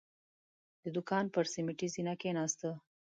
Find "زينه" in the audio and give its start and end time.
1.95-2.13